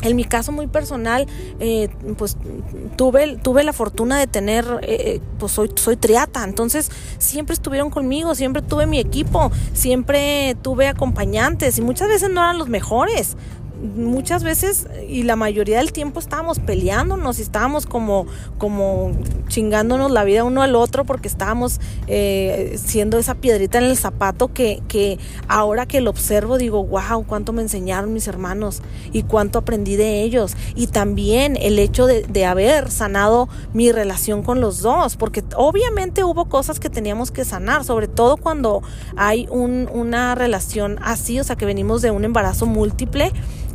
En 0.00 0.16
mi 0.16 0.24
caso 0.24 0.52
muy 0.52 0.68
personal, 0.68 1.26
eh, 1.58 1.90
pues 2.16 2.38
tuve, 2.96 3.36
tuve 3.36 3.62
la 3.62 3.74
fortuna 3.74 4.18
de 4.18 4.26
tener, 4.26 4.64
eh, 4.80 5.20
pues 5.38 5.52
soy, 5.52 5.70
soy 5.74 5.96
triata, 5.96 6.44
entonces 6.44 6.90
siempre 7.18 7.52
estuvieron 7.52 7.90
conmigo, 7.90 8.34
siempre 8.34 8.62
tuve 8.62 8.86
mi 8.86 8.98
equipo, 8.98 9.52
siempre 9.74 10.56
tuve 10.62 10.88
acompañantes 10.88 11.76
y 11.76 11.82
muchas 11.82 12.08
veces 12.08 12.30
no 12.30 12.40
eran 12.40 12.56
los 12.56 12.70
mejores, 12.70 13.36
muchas 13.80 14.44
veces 14.44 14.86
y 15.08 15.22
la 15.22 15.36
mayoría 15.36 15.78
del 15.78 15.92
tiempo 15.92 16.20
estábamos 16.20 16.58
peleándonos 16.58 17.38
y 17.38 17.42
estábamos 17.42 17.86
como, 17.86 18.26
como 18.58 19.12
chingándonos 19.48 20.10
la 20.10 20.24
vida 20.24 20.44
uno 20.44 20.62
al 20.62 20.74
otro 20.74 21.04
porque 21.04 21.28
estábamos 21.28 21.80
eh, 22.06 22.78
siendo 22.82 23.18
esa 23.18 23.34
piedrita 23.34 23.78
en 23.78 23.84
el 23.84 23.96
zapato 23.96 24.52
que, 24.52 24.82
que 24.88 25.18
ahora 25.48 25.86
que 25.86 26.00
lo 26.00 26.10
observo 26.10 26.58
digo, 26.58 26.84
wow, 26.84 27.24
cuánto 27.26 27.52
me 27.52 27.62
enseñaron 27.62 28.12
mis 28.12 28.28
hermanos 28.28 28.82
y 29.12 29.22
cuánto 29.22 29.58
aprendí 29.58 29.96
de 29.96 30.22
ellos. 30.22 30.56
Y 30.74 30.88
también 30.88 31.56
el 31.56 31.78
hecho 31.78 32.06
de, 32.06 32.22
de 32.22 32.44
haber 32.44 32.90
sanado 32.90 33.48
mi 33.72 33.92
relación 33.92 34.42
con 34.42 34.60
los 34.60 34.82
dos, 34.82 35.16
porque 35.16 35.42
obviamente 35.56 36.24
hubo 36.24 36.48
cosas 36.48 36.80
que 36.80 36.90
teníamos 36.90 37.30
que 37.30 37.44
sanar, 37.44 37.84
sobre 37.84 38.08
todo 38.08 38.36
cuando 38.36 38.82
hay 39.16 39.46
un, 39.50 39.88
una 39.92 40.34
relación 40.34 40.98
así, 41.02 41.40
o 41.40 41.44
sea, 41.44 41.56
que 41.56 41.66
venimos 41.66 42.02
de 42.02 42.10
un 42.10 42.24
embarazo 42.24 42.66
múltiple 42.66 43.32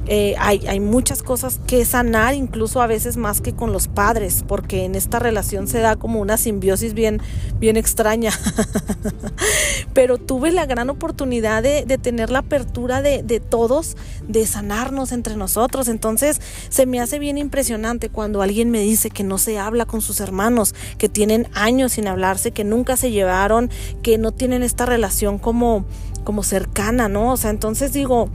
eh, 0.07 0.35
hay, 0.38 0.65
hay, 0.67 0.79
muchas 0.79 1.24
cosas 1.24 1.59
que 1.65 1.83
sanar, 1.83 2.35
incluso 2.35 2.81
a 2.81 2.88
veces 2.88 3.17
más 3.17 3.41
que 3.41 3.53
con 3.53 3.74
los 3.74 3.88
padres, 3.88 4.43
porque 4.47 4.85
en 4.85 4.93
esta 4.93 5.17
relación 5.17 5.67
se 5.67 5.79
da 5.79 5.95
como 5.95 6.21
una 6.21 6.38
simbiosis 6.38 6.93
bien, 6.93 7.21
bien 7.59 7.75
extraña. 7.75 8.31
Pero 9.93 10.17
tuve 10.17 10.51
la 10.51 10.67
gran 10.67 10.89
oportunidad 10.89 11.63
de, 11.63 11.85
de 11.85 11.97
tener 11.97 12.29
la 12.29 12.39
apertura 12.39 13.01
de, 13.01 13.24
de, 13.24 13.39
todos, 13.39 13.97
de 14.27 14.45
sanarnos 14.45 15.12
entre 15.12 15.35
nosotros. 15.38 15.88
Entonces 15.88 16.39
se 16.69 16.85
me 16.85 17.00
hace 17.00 17.17
bien 17.17 17.38
impresionante 17.39 18.09
cuando 18.09 18.41
alguien 18.41 18.69
me 18.69 18.81
dice 18.81 19.09
que 19.09 19.24
no 19.24 19.39
se 19.39 19.57
habla 19.57 19.85
con 19.85 20.01
sus 20.01 20.19
hermanos, 20.19 20.75
que 21.00 21.09
tienen 21.09 21.47
años 21.53 21.93
sin 21.93 22.07
hablarse, 22.07 22.51
que 22.51 22.63
nunca 22.63 22.95
se 22.95 23.09
llevaron, 23.09 23.71
que 24.03 24.17
no 24.19 24.31
tienen 24.31 24.62
esta 24.62 24.85
relación 24.85 25.39
como, 25.39 25.85
como 26.24 26.43
cercana, 26.43 27.09
¿no? 27.09 27.31
O 27.33 27.38
sea, 27.38 27.50
entonces 27.50 27.91
digo, 27.91 28.29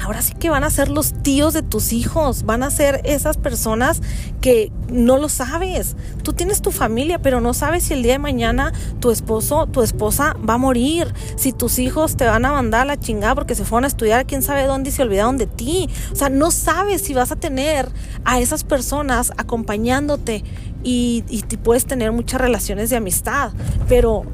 ahora 0.00 0.22
sí 0.22 0.34
que 0.34 0.50
van 0.50 0.64
a 0.64 0.70
ser 0.70 0.88
los 0.88 1.12
tíos 1.22 1.54
de 1.54 1.62
tus 1.62 1.92
hijos, 1.92 2.44
van 2.44 2.62
a 2.62 2.70
ser 2.70 3.00
esas 3.04 3.36
personas 3.36 4.00
que 4.40 4.70
no 4.90 5.18
lo 5.18 5.28
sabes. 5.28 5.96
Tú 6.22 6.32
tienes 6.32 6.62
tu 6.62 6.70
familia, 6.70 7.20
pero 7.20 7.40
no 7.40 7.54
sabes 7.54 7.84
si 7.84 7.94
el 7.94 8.02
día 8.02 8.12
de 8.12 8.18
mañana 8.18 8.72
tu 9.00 9.10
esposo, 9.10 9.66
tu 9.66 9.82
esposa 9.82 10.36
va 10.48 10.54
a 10.54 10.58
morir, 10.58 11.12
si 11.36 11.52
tus 11.52 11.78
hijos 11.78 12.16
te 12.16 12.26
van 12.26 12.44
a 12.44 12.52
mandar 12.52 12.82
a 12.82 12.84
la 12.84 13.00
chingada 13.00 13.34
porque 13.34 13.54
se 13.54 13.64
fueron 13.64 13.84
a 13.84 13.88
estudiar 13.88 14.26
quién 14.26 14.42
sabe 14.42 14.64
dónde 14.64 14.90
y 14.90 14.92
se 14.92 15.02
olvidaron 15.02 15.36
de 15.36 15.46
ti. 15.46 15.88
O 16.12 16.16
sea, 16.16 16.28
no 16.28 16.50
sabes 16.50 17.02
si 17.02 17.14
vas 17.14 17.32
a 17.32 17.36
tener 17.36 17.88
a 18.24 18.38
esas 18.40 18.64
personas 18.64 19.32
acompañándote 19.36 20.44
y, 20.84 21.24
y 21.28 21.42
puedes 21.56 21.86
tener 21.86 22.12
muchas 22.12 22.40
relaciones 22.40 22.90
de 22.90 22.96
amistad, 22.96 23.52
pero 23.88 24.24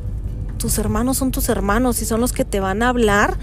tus 0.58 0.78
hermanos 0.78 1.18
son 1.18 1.30
tus 1.30 1.48
hermanos 1.48 2.00
y 2.00 2.04
son 2.04 2.20
los 2.20 2.32
que 2.32 2.44
te 2.44 2.60
van 2.60 2.82
a 2.82 2.88
hablar 2.88 3.36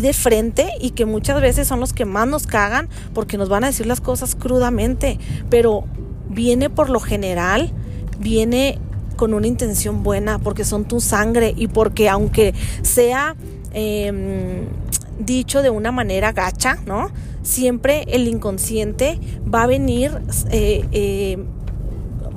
de 0.00 0.12
frente 0.12 0.70
y 0.80 0.90
que 0.90 1.06
muchas 1.06 1.40
veces 1.40 1.68
son 1.68 1.80
los 1.80 1.92
que 1.92 2.04
más 2.04 2.26
nos 2.26 2.46
cagan 2.46 2.88
porque 3.14 3.38
nos 3.38 3.48
van 3.48 3.64
a 3.64 3.68
decir 3.68 3.86
las 3.86 4.00
cosas 4.00 4.34
crudamente, 4.34 5.18
pero 5.50 5.84
viene 6.28 6.70
por 6.70 6.90
lo 6.90 7.00
general, 7.00 7.72
viene 8.18 8.78
con 9.16 9.34
una 9.34 9.46
intención 9.46 10.02
buena 10.02 10.38
porque 10.38 10.64
son 10.64 10.84
tu 10.84 11.00
sangre 11.00 11.54
y 11.56 11.68
porque 11.68 12.08
aunque 12.08 12.54
sea 12.82 13.34
em, 13.72 14.66
dicho 15.18 15.62
de 15.62 15.70
una 15.70 15.92
manera 15.92 16.32
gacha, 16.32 16.78
¿no? 16.86 17.10
Siempre 17.42 18.04
el 18.08 18.28
inconsciente 18.28 19.18
va 19.52 19.62
a 19.62 19.66
venir 19.66 20.12
eh, 20.50 20.84
eh, 20.92 21.38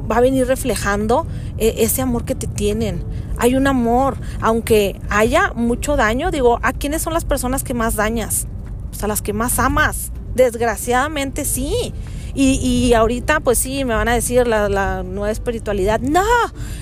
va 0.10 0.18
a 0.18 0.22
venir 0.22 0.48
reflejando 0.48 1.26
eh, 1.58 1.76
ese 1.80 2.02
amor 2.02 2.26
que 2.26 2.36
te 2.36 2.48
tienen. 2.48 3.04
Hay 3.38 3.56
un 3.56 3.68
amor, 3.68 4.18
aunque 4.42 5.00
haya 5.10 5.54
mucho 5.56 5.96
daño, 5.96 6.32
digo, 6.32 6.60
¿a 6.62 6.74
quiénes 6.74 7.02
son 7.02 7.14
las 7.14 7.26
personas 7.26 7.64
que 7.64 7.74
más 7.74 7.96
dañas? 7.96 8.48
Pues 8.90 9.04
a 9.04 9.08
las 9.08 9.22
que 9.22 9.34
más 9.34 9.60
amas. 9.60 10.12
Desgraciadamente 10.36 11.46
sí. 11.46 11.94
Y, 12.36 12.94
ahorita, 12.94 13.40
pues 13.40 13.58
sí, 13.58 13.84
me 13.84 13.96
van 13.96 14.08
a 14.08 14.14
decir 14.14 14.48
la, 14.48 15.04
nueva 15.04 15.32
espiritualidad. 15.32 16.00
No, 16.00 16.24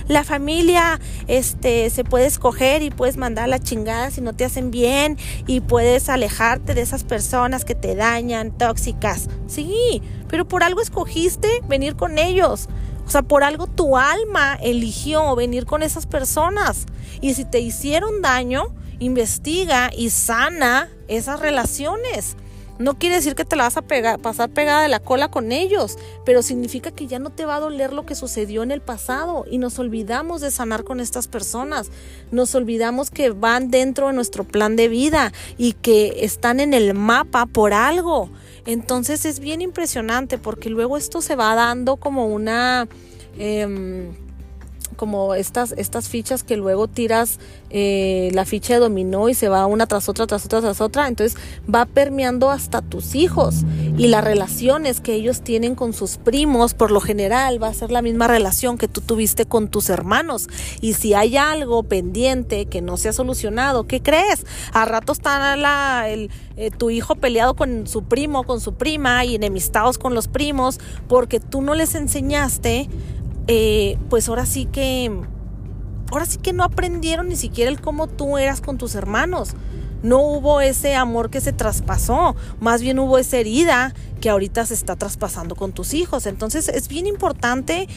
la 0.07 0.23
familia 0.23 0.99
este, 1.27 1.89
se 1.89 2.03
puede 2.03 2.25
escoger 2.25 2.83
y 2.83 2.91
puedes 2.91 3.17
mandar 3.17 3.49
la 3.49 3.59
chingada 3.59 4.11
si 4.11 4.21
no 4.21 4.33
te 4.33 4.45
hacen 4.45 4.71
bien 4.71 5.17
y 5.47 5.61
puedes 5.61 6.09
alejarte 6.09 6.73
de 6.73 6.81
esas 6.81 7.03
personas 7.03 7.65
que 7.65 7.75
te 7.75 7.95
dañan, 7.95 8.51
tóxicas. 8.51 9.29
Sí, 9.47 10.01
pero 10.27 10.47
por 10.47 10.63
algo 10.63 10.81
escogiste 10.81 11.47
venir 11.67 11.95
con 11.95 12.17
ellos. 12.17 12.67
O 13.07 13.09
sea, 13.09 13.21
por 13.21 13.45
algo 13.45 13.67
tu 13.67 13.95
alma 13.95 14.57
eligió 14.61 15.33
venir 15.35 15.65
con 15.65 15.81
esas 15.81 16.05
personas. 16.05 16.85
Y 17.21 17.35
si 17.35 17.45
te 17.45 17.61
hicieron 17.61 18.21
daño, 18.21 18.65
investiga 18.99 19.89
y 19.95 20.09
sana 20.09 20.89
esas 21.07 21.39
relaciones. 21.39 22.35
No 22.79 22.99
quiere 22.99 23.15
decir 23.15 23.33
que 23.33 23.45
te 23.45 23.55
la 23.55 23.63
vas 23.63 23.77
a 23.77 23.81
pasar 24.21 24.49
pegada 24.49 24.83
de 24.83 24.89
la 24.89 24.99
cola 24.99 25.31
con 25.31 25.51
ellos, 25.51 25.97
pero 26.25 26.43
significa 26.43 26.91
que 26.91 27.07
ya 27.07 27.17
no 27.17 27.31
te 27.31 27.45
va 27.45 27.55
a 27.55 27.59
doler 27.59 27.91
lo 27.91 28.05
que 28.05 28.13
sucedió 28.13 28.61
en 28.61 28.69
el 28.71 28.81
pasado 28.81 29.45
y 29.49 29.57
nos 29.57 29.79
olvidamos 29.79 30.41
de 30.41 30.51
sanar 30.51 30.83
con 30.83 30.99
estas 30.99 31.27
personas. 31.27 31.89
Nos 32.29 32.53
olvidamos 32.53 33.09
que 33.09 33.31
van 33.31 33.71
dentro 33.71 34.07
de 34.07 34.13
nuestro 34.13 34.43
plan 34.43 34.75
de 34.75 34.89
vida 34.89 35.31
y 35.57 35.73
que 35.73 36.25
están 36.25 36.59
en 36.59 36.75
el 36.75 36.93
mapa 36.93 37.47
por 37.47 37.73
algo. 37.73 38.29
Entonces 38.67 39.23
es 39.23 39.39
bien 39.39 39.61
impresionante 39.61 40.37
porque 40.37 40.69
luego 40.69 40.97
esto 40.97 41.21
se 41.21 41.35
va 41.35 41.55
dando 41.55 41.95
como 41.95 42.27
una... 42.27 42.87
Em, 43.39 44.11
como 44.97 45.35
estas, 45.35 45.73
estas 45.77 46.09
fichas 46.09 46.43
que 46.43 46.57
luego 46.57 46.89
tiras 46.89 47.39
eh, 47.69 48.31
la 48.33 48.43
ficha 48.43 48.73
de 48.73 48.79
dominó 48.79 49.29
y 49.29 49.33
se 49.33 49.47
va 49.47 49.65
una 49.65 49.87
tras 49.87 50.09
otra, 50.09 50.27
tras 50.27 50.45
otra, 50.45 50.61
tras 50.61 50.81
otra. 50.81 51.07
Entonces 51.07 51.39
va 51.73 51.85
permeando 51.85 52.49
hasta 52.49 52.81
tus 52.81 53.15
hijos 53.15 53.63
y 53.97 54.07
las 54.07 54.23
relaciones 54.23 54.99
que 54.99 55.13
ellos 55.13 55.41
tienen 55.41 55.75
con 55.75 55.93
sus 55.93 56.17
primos, 56.17 56.73
por 56.73 56.91
lo 56.91 56.99
general 56.99 57.61
va 57.61 57.67
a 57.67 57.73
ser 57.73 57.91
la 57.91 58.01
misma 58.01 58.27
relación 58.27 58.77
que 58.77 58.87
tú 58.87 59.01
tuviste 59.01 59.45
con 59.45 59.69
tus 59.69 59.89
hermanos. 59.89 60.47
Y 60.81 60.93
si 60.93 61.13
hay 61.13 61.37
algo 61.37 61.83
pendiente 61.83 62.65
que 62.65 62.81
no 62.81 62.97
se 62.97 63.09
ha 63.09 63.13
solucionado, 63.13 63.85
¿qué 63.85 64.01
crees? 64.01 64.45
A 64.73 64.85
rato 64.85 65.13
está 65.13 65.55
la, 65.55 66.09
el, 66.09 66.29
eh, 66.57 66.71
tu 66.71 66.89
hijo 66.89 67.15
peleado 67.15 67.55
con 67.55 67.87
su 67.87 68.03
primo, 68.03 68.43
con 68.43 68.59
su 68.59 68.73
prima 68.73 69.25
y 69.25 69.35
enemistados 69.35 69.97
con 69.97 70.13
los 70.13 70.27
primos 70.27 70.79
porque 71.07 71.39
tú 71.39 71.61
no 71.61 71.75
les 71.75 71.95
enseñaste 71.95 72.89
eh, 73.47 73.97
pues 74.09 74.29
ahora 74.29 74.45
sí 74.45 74.65
que, 74.65 75.11
ahora 76.11 76.25
sí 76.25 76.37
que 76.37 76.53
no 76.53 76.63
aprendieron 76.63 77.29
ni 77.29 77.35
siquiera 77.35 77.71
el 77.71 77.81
cómo 77.81 78.07
tú 78.07 78.37
eras 78.37 78.61
con 78.61 78.77
tus 78.77 78.95
hermanos. 78.95 79.53
No 80.03 80.21
hubo 80.21 80.61
ese 80.61 80.95
amor 80.95 81.31
que 81.31 81.41
se 81.41 81.53
traspasó, 81.53 82.35
más 82.59 82.81
bien 82.81 82.99
hubo 82.99 83.17
esa 83.17 83.37
herida 83.37 83.95
que 84.21 84.29
ahorita 84.29 84.65
se 84.65 84.75
está 84.75 84.95
traspasando 84.95 85.55
con 85.55 85.71
tus 85.71 85.93
hijos. 85.93 86.27
Entonces 86.27 86.67
es 86.67 86.87
bien 86.87 87.07
importante 87.07 87.87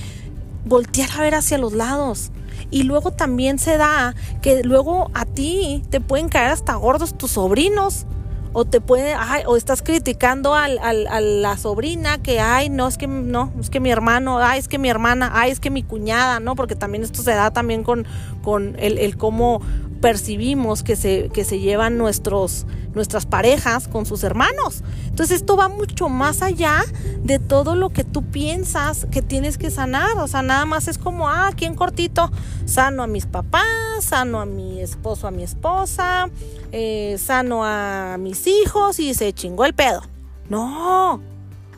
voltear 0.65 1.11
a 1.17 1.21
ver 1.21 1.35
hacia 1.35 1.59
los 1.59 1.73
lados. 1.73 2.31
Y 2.71 2.85
luego 2.85 3.11
también 3.11 3.59
se 3.59 3.77
da 3.77 4.15
que 4.43 4.63
luego 4.63 5.11
a 5.15 5.25
ti 5.25 5.83
te 5.91 6.01
pueden 6.01 6.29
caer 6.29 6.51
hasta 6.51 6.75
gordos 6.75 7.17
tus 7.17 7.33
sobrinos 7.33 8.07
o 8.53 8.65
te 8.65 8.81
puede, 8.81 9.15
ay, 9.15 9.43
o 9.47 9.57
estás 9.57 9.83
criticando 9.83 10.55
al, 10.55 10.79
al, 10.79 11.07
a 11.07 11.21
la 11.21 11.57
sobrina 11.57 12.19
que, 12.19 12.41
ay, 12.41 12.69
no, 12.69 12.89
es 12.89 12.99
que 12.99 13.07
no, 13.07 13.53
es 13.61 13.71
que 13.71 13.81
mi 13.81 13.91
hermano, 13.91 14.39
ay, 14.39 14.59
es 14.59 14.69
que 14.69 14.79
mi 14.79 14.89
hermana, 14.89 15.31
ay, 15.35 15.53
es 15.53 15.61
que 15.61 15.71
mi 15.71 15.83
cuñada, 15.83 16.41
¿no? 16.41 16.57
Porque 16.57 16.75
también 16.75 17.05
esto 17.05 17.23
se 17.23 17.33
da 17.33 17.51
también 17.53 17.85
con, 17.85 18.07
con 18.43 18.77
el, 18.79 18.99
el 18.99 19.17
cómo 19.17 19.63
percibimos 20.01 20.83
que 20.83 20.97
se, 20.97 21.29
que 21.33 21.45
se 21.45 21.61
llevan 21.61 21.99
nuestros, 21.99 22.67
nuestras 22.95 23.27
parejas 23.27 23.89
con 23.89 24.07
sus 24.07 24.25
hermanos. 24.25 24.83
Entonces 25.07 25.37
esto 25.37 25.57
va 25.57 25.69
mucho 25.69 26.09
más 26.09 26.43
allá 26.43 26.85
de 27.23 27.39
todo 27.39 27.77
lo 27.77 27.91
que 27.91 28.05
tú 28.05 28.23
piensas 28.23 29.07
que 29.11 29.23
tienes 29.23 29.59
que 29.59 29.71
sanar. 29.71 30.17
O 30.19 30.27
sea, 30.27 30.43
nada 30.43 30.65
más 30.65 30.89
es 30.89 30.99
como, 30.99 31.29
ah, 31.29 31.49
aquí 31.49 31.67
en 31.67 31.75
cortito, 31.75 32.31
sano 32.65 33.03
a 33.03 33.07
mis 33.07 33.27
papás, 33.27 33.65
sano 34.01 34.41
a 34.41 34.47
mi 34.47 34.81
esposo, 34.81 35.27
a 35.27 35.31
mi 35.31 35.43
esposa, 35.43 36.31
eh, 36.73 37.17
sano 37.19 37.65
a 37.65 38.17
mis 38.19 38.47
hijos 38.47 38.99
y 38.99 39.15
se 39.15 39.33
chingó 39.33 39.65
el 39.65 39.75
pedo. 39.75 40.03
No, 40.49 41.21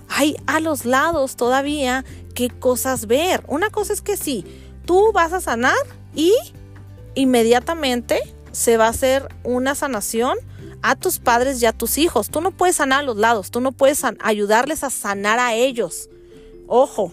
hay 0.08 0.36
a 0.46 0.60
los 0.60 0.84
lados 0.84 1.36
todavía 1.36 2.04
qué 2.34 2.48
cosas 2.48 3.06
ver. 3.06 3.42
Una 3.48 3.70
cosa 3.70 3.92
es 3.92 4.00
que 4.00 4.16
sí, 4.16 4.44
tú 4.86 5.12
vas 5.12 5.32
a 5.32 5.40
sanar 5.40 5.76
y 6.14 6.34
inmediatamente 7.14 8.20
se 8.52 8.76
va 8.76 8.86
a 8.86 8.90
hacer 8.90 9.28
una 9.44 9.74
sanación 9.74 10.38
a 10.82 10.96
tus 10.96 11.18
padres 11.18 11.62
y 11.62 11.66
a 11.66 11.72
tus 11.72 11.98
hijos. 11.98 12.30
Tú 12.30 12.40
no 12.40 12.50
puedes 12.50 12.76
sanar 12.76 13.00
a 13.00 13.04
los 13.04 13.16
lados, 13.16 13.50
tú 13.50 13.60
no 13.60 13.72
puedes 13.72 14.02
ayudarles 14.20 14.84
a 14.84 14.90
sanar 14.90 15.38
a 15.38 15.54
ellos. 15.54 16.10
Ojo, 16.66 17.12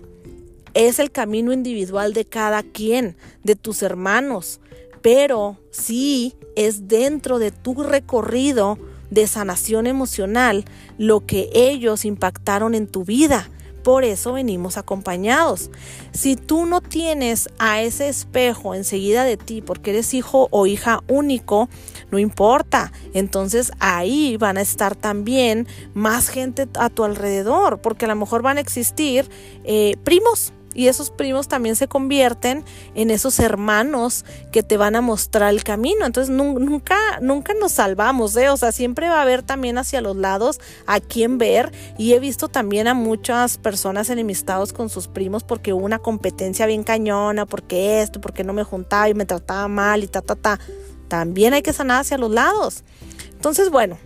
es 0.74 1.00
el 1.00 1.12
camino 1.12 1.54
individual 1.54 2.14
de 2.14 2.26
cada 2.26 2.64
quien, 2.64 3.16
de 3.44 3.56
tus 3.56 3.82
hermanos, 3.84 4.60
pero 5.02 5.58
sí 5.72 6.36
es 6.56 6.88
dentro 6.88 7.40
de 7.40 7.52
tu 7.52 7.84
recorrido 7.84 8.78
de 9.10 9.28
sanación 9.28 9.88
emocional 9.88 10.66
lo 10.98 11.26
que 11.26 11.50
ellos 11.54 12.06
impactaron 12.06 12.76
en 12.76 12.88
tu 12.88 13.04
vida. 13.06 13.50
Por 13.90 14.04
eso 14.04 14.34
venimos 14.34 14.78
acompañados. 14.78 15.72
Si 16.12 16.36
tú 16.36 16.68
no 16.68 16.80
tienes 16.80 17.50
a 17.58 17.82
ese 17.82 18.08
espejo 18.08 18.76
enseguida 18.76 19.24
de 19.24 19.36
ti 19.36 19.64
porque 19.64 19.90
eres 19.90 20.14
hijo 20.14 20.48
o 20.52 20.68
hija 20.68 21.02
único, 21.08 21.70
no 22.12 22.20
importa. 22.20 22.92
Entonces 23.16 23.72
ahí 23.80 24.38
van 24.38 24.60
a 24.60 24.62
estar 24.62 24.96
también 24.96 25.68
más 25.96 26.30
gente 26.30 26.68
a 26.76 26.92
tu 26.92 27.04
alrededor 27.04 27.82
porque 27.82 28.06
a 28.06 28.10
lo 28.10 28.16
mejor 28.16 28.44
van 28.44 28.58
a 28.58 28.62
existir 28.62 29.28
eh, 29.64 29.98
primos 30.04 30.54
y 30.74 30.88
esos 30.88 31.10
primos 31.10 31.48
también 31.48 31.76
se 31.76 31.88
convierten 31.88 32.64
en 32.94 33.10
esos 33.10 33.40
hermanos 33.40 34.24
que 34.52 34.62
te 34.62 34.78
van 34.78 34.96
a 34.96 35.02
mostrar 35.02 35.50
el 35.50 35.64
camino. 35.64 36.06
Entonces 36.06 36.34
nunca, 36.34 36.98
nunca 37.22 37.54
nos 37.60 37.74
salvamos, 37.74 38.36
¿eh? 38.38 38.50
O 38.50 38.58
sea, 38.58 38.72
siempre 38.72 39.10
va 39.10 39.20
a 39.20 39.22
haber 39.24 39.42
también 39.42 39.78
hacia 39.78 40.02
los 40.02 40.16
lados 40.16 40.60
a 40.86 41.00
quién 41.00 41.38
ver. 41.38 41.72
Y 41.98 42.14
he 42.14 42.20
visto 42.20 42.50
también 42.50 42.88
a 42.88 42.94
muchas 42.94 43.58
personas 43.58 44.10
enemistados 44.10 44.72
con 44.72 44.90
sus 44.90 45.08
primos 45.08 45.44
porque 45.44 45.74
hubo 45.74 45.84
una 45.84 46.00
competencia 46.00 46.66
bien 46.66 46.84
cañona, 46.84 47.46
porque 47.46 48.02
esto, 48.02 48.22
porque 48.22 48.44
no 48.44 48.54
me 48.54 48.64
juntaba 48.64 49.10
y 49.10 49.14
me 49.14 49.26
trataba 49.26 49.68
mal 49.68 50.04
y 50.04 50.08
ta, 50.08 50.22
ta, 50.22 50.36
ta. 50.36 50.60
También 51.08 51.54
hay 51.54 51.64
que 51.64 51.74
sanar 51.74 52.02
hacia 52.02 52.20
los 52.20 52.30
lados. 52.30 52.84
Entonces, 53.32 53.72
bueno, 53.72 53.98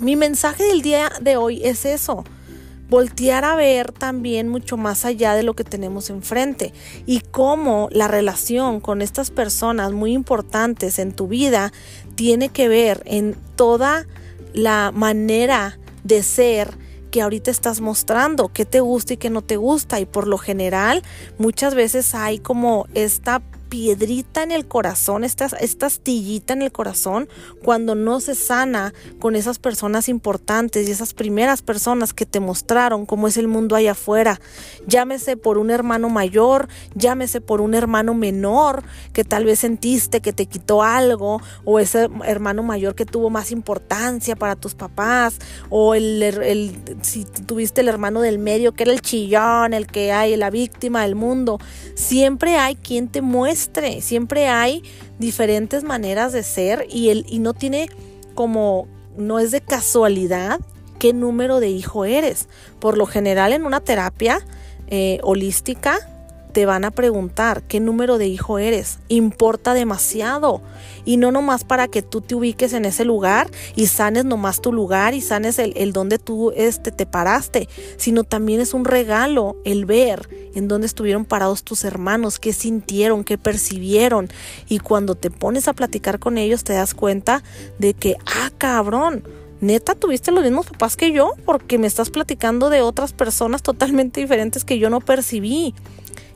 Mi 0.00 0.16
mensaje 0.16 0.64
del 0.64 0.80
día 0.80 1.12
de 1.20 1.36
hoy 1.36 1.60
es 1.62 1.84
eso 1.84 2.24
voltear 2.90 3.44
a 3.44 3.54
ver 3.54 3.92
también 3.92 4.48
mucho 4.48 4.76
más 4.76 5.04
allá 5.04 5.34
de 5.34 5.44
lo 5.44 5.54
que 5.54 5.64
tenemos 5.64 6.10
enfrente 6.10 6.74
y 7.06 7.20
cómo 7.20 7.88
la 7.92 8.08
relación 8.08 8.80
con 8.80 9.00
estas 9.00 9.30
personas 9.30 9.92
muy 9.92 10.12
importantes 10.12 10.98
en 10.98 11.12
tu 11.12 11.28
vida 11.28 11.72
tiene 12.16 12.48
que 12.48 12.68
ver 12.68 13.02
en 13.06 13.36
toda 13.54 14.06
la 14.52 14.90
manera 14.92 15.78
de 16.02 16.24
ser 16.24 16.76
que 17.10 17.22
ahorita 17.22 17.50
estás 17.50 17.80
mostrando, 17.80 18.48
qué 18.48 18.64
te 18.64 18.80
gusta 18.80 19.14
y 19.14 19.16
qué 19.16 19.30
no 19.30 19.42
te 19.42 19.56
gusta. 19.56 20.00
Y 20.00 20.06
por 20.06 20.26
lo 20.26 20.38
general, 20.38 21.02
muchas 21.38 21.74
veces 21.74 22.14
hay 22.14 22.38
como 22.38 22.86
esta 22.94 23.42
piedrita 23.70 24.42
en 24.42 24.50
el 24.50 24.66
corazón, 24.66 25.24
esta, 25.24 25.46
esta 25.46 25.86
astillita 25.86 26.52
en 26.52 26.62
el 26.62 26.72
corazón, 26.72 27.28
cuando 27.62 27.94
no 27.94 28.20
se 28.20 28.34
sana 28.34 28.92
con 29.20 29.36
esas 29.36 29.58
personas 29.58 30.08
importantes 30.08 30.86
y 30.86 30.90
esas 30.90 31.14
primeras 31.14 31.62
personas 31.62 32.12
que 32.12 32.26
te 32.26 32.40
mostraron 32.40 33.06
cómo 33.06 33.28
es 33.28 33.36
el 33.36 33.46
mundo 33.46 33.76
allá 33.76 33.92
afuera. 33.92 34.40
Llámese 34.86 35.36
por 35.36 35.56
un 35.56 35.70
hermano 35.70 36.10
mayor, 36.10 36.68
llámese 36.94 37.40
por 37.40 37.60
un 37.60 37.74
hermano 37.74 38.12
menor 38.12 38.82
que 39.12 39.24
tal 39.24 39.44
vez 39.44 39.60
sentiste 39.60 40.20
que 40.20 40.32
te 40.32 40.46
quitó 40.46 40.82
algo, 40.82 41.40
o 41.64 41.78
ese 41.78 42.10
hermano 42.24 42.64
mayor 42.64 42.96
que 42.96 43.06
tuvo 43.06 43.30
más 43.30 43.52
importancia 43.52 44.34
para 44.34 44.56
tus 44.56 44.74
papás, 44.74 45.38
o 45.68 45.94
el, 45.94 46.20
el 46.22 46.76
si 47.02 47.24
tuviste 47.24 47.82
el 47.82 47.88
hermano 47.88 48.20
del 48.20 48.40
medio 48.40 48.72
que 48.72 48.82
era 48.82 48.92
el 48.92 49.00
chillón, 49.00 49.74
el 49.74 49.86
que 49.86 50.10
hay, 50.10 50.36
la 50.36 50.50
víctima 50.50 51.02
del 51.02 51.14
mundo. 51.14 51.60
Siempre 51.94 52.56
hay 52.56 52.74
quien 52.74 53.06
te 53.06 53.22
muestra 53.22 53.59
siempre 54.00 54.48
hay 54.48 54.82
diferentes 55.18 55.84
maneras 55.84 56.32
de 56.32 56.42
ser 56.42 56.86
y, 56.90 57.10
el, 57.10 57.26
y 57.28 57.38
no 57.38 57.54
tiene 57.54 57.88
como, 58.34 58.86
no 59.16 59.38
es 59.38 59.50
de 59.50 59.60
casualidad 59.60 60.60
qué 60.98 61.12
número 61.12 61.58
de 61.58 61.68
hijo 61.68 62.04
eres. 62.04 62.48
Por 62.78 62.96
lo 62.96 63.06
general 63.06 63.52
en 63.52 63.64
una 63.64 63.80
terapia 63.80 64.40
eh, 64.86 65.18
holística, 65.22 65.98
te 66.50 66.66
van 66.66 66.84
a 66.84 66.90
preguntar 66.90 67.62
qué 67.62 67.80
número 67.80 68.18
de 68.18 68.26
hijo 68.26 68.58
eres. 68.58 68.98
Importa 69.08 69.74
demasiado. 69.74 70.60
Y 71.04 71.16
no 71.16 71.32
nomás 71.32 71.64
para 71.64 71.88
que 71.88 72.02
tú 72.02 72.20
te 72.20 72.34
ubiques 72.34 72.72
en 72.72 72.84
ese 72.84 73.04
lugar 73.04 73.50
y 73.74 73.86
sanes 73.86 74.24
nomás 74.24 74.60
tu 74.60 74.72
lugar 74.72 75.14
y 75.14 75.20
sanes 75.20 75.58
el, 75.58 75.92
donde 75.92 76.18
tú 76.18 76.52
este, 76.54 76.92
te 76.92 77.06
paraste, 77.06 77.68
sino 77.96 78.24
también 78.24 78.60
es 78.60 78.74
un 78.74 78.84
regalo 78.84 79.56
el 79.64 79.86
ver 79.86 80.28
en 80.54 80.68
dónde 80.68 80.86
estuvieron 80.86 81.24
parados 81.24 81.62
tus 81.62 81.84
hermanos, 81.84 82.38
qué 82.38 82.52
sintieron, 82.52 83.24
qué 83.24 83.38
percibieron. 83.38 84.28
Y 84.68 84.78
cuando 84.78 85.14
te 85.14 85.30
pones 85.30 85.68
a 85.68 85.72
platicar 85.72 86.18
con 86.18 86.38
ellos 86.38 86.64
te 86.64 86.74
das 86.74 86.94
cuenta 86.94 87.42
de 87.78 87.94
que, 87.94 88.16
ah, 88.26 88.50
cabrón, 88.58 89.24
neta, 89.60 89.94
tuviste 89.94 90.32
los 90.32 90.42
mismos 90.42 90.66
papás 90.66 90.96
que 90.96 91.12
yo, 91.12 91.34
porque 91.44 91.78
me 91.78 91.86
estás 91.86 92.10
platicando 92.10 92.70
de 92.70 92.82
otras 92.82 93.12
personas 93.12 93.62
totalmente 93.62 94.20
diferentes 94.20 94.64
que 94.64 94.78
yo 94.78 94.90
no 94.90 95.00
percibí. 95.00 95.74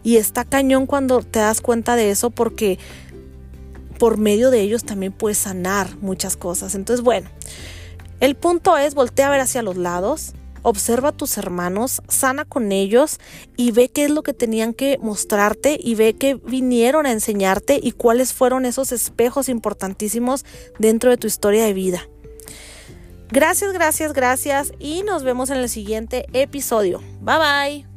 Y 0.04 0.18
está 0.18 0.44
cañón 0.44 0.86
cuando 0.86 1.20
te 1.20 1.40
das 1.40 1.60
cuenta 1.60 1.96
de 1.96 2.10
eso 2.10 2.30
porque 2.30 2.78
por 3.98 4.18
medio 4.18 4.50
de 4.50 4.60
ellos 4.60 4.84
también 4.84 5.12
puedes 5.12 5.38
sanar 5.38 5.96
muchas 5.96 6.36
cosas. 6.36 6.74
Entonces, 6.74 7.02
bueno, 7.02 7.28
el 8.20 8.36
punto 8.36 8.76
es 8.76 8.94
voltea 8.94 9.28
a 9.28 9.30
ver 9.30 9.40
hacia 9.40 9.62
los 9.62 9.76
lados, 9.76 10.34
observa 10.62 11.10
a 11.10 11.12
tus 11.12 11.36
hermanos, 11.38 12.02
sana 12.08 12.44
con 12.44 12.72
ellos 12.72 13.18
y 13.56 13.70
ve 13.70 13.88
qué 13.88 14.04
es 14.04 14.10
lo 14.10 14.22
que 14.22 14.32
tenían 14.32 14.74
que 14.74 14.98
mostrarte 15.00 15.78
y 15.80 15.94
ve 15.94 16.14
qué 16.14 16.34
vinieron 16.34 17.06
a 17.06 17.12
enseñarte 17.12 17.80
y 17.82 17.92
cuáles 17.92 18.32
fueron 18.32 18.64
esos 18.66 18.92
espejos 18.92 19.48
importantísimos 19.48 20.44
dentro 20.78 21.10
de 21.10 21.16
tu 21.16 21.26
historia 21.26 21.64
de 21.64 21.72
vida. 21.74 22.02
Gracias, 23.30 23.72
gracias, 23.72 24.12
gracias 24.12 24.72
y 24.78 25.02
nos 25.02 25.22
vemos 25.22 25.50
en 25.50 25.58
el 25.58 25.68
siguiente 25.68 26.26
episodio. 26.32 27.02
Bye 27.20 27.38
bye. 27.38 27.93